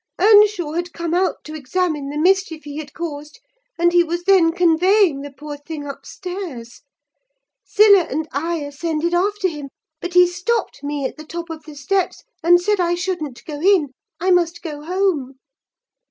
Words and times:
Earnshaw 0.19 0.71
had 0.71 0.93
come 0.93 1.13
out 1.13 1.43
to 1.43 1.53
examine 1.53 2.09
the 2.09 2.17
mischief 2.17 2.63
he 2.63 2.77
had 2.77 2.91
caused, 2.91 3.39
and 3.77 3.93
he 3.93 4.03
was 4.03 4.23
then 4.23 4.51
conveying 4.51 5.21
the 5.21 5.29
poor 5.29 5.57
thing 5.57 5.85
upstairs. 5.85 6.81
Zillah 7.71 8.07
and 8.09 8.27
I 8.31 8.55
ascended 8.61 9.13
after 9.13 9.47
him; 9.47 9.69
but 10.01 10.15
he 10.15 10.25
stopped 10.25 10.83
me 10.83 11.05
at 11.05 11.17
the 11.17 11.23
top 11.23 11.51
of 11.51 11.65
the 11.65 11.75
steps, 11.75 12.23
and 12.41 12.59
said 12.59 12.79
I 12.79 12.95
shouldn't 12.95 13.45
go 13.45 13.61
in: 13.61 13.89
I 14.19 14.31
must 14.31 14.63
go 14.63 14.81
home. 14.81 15.35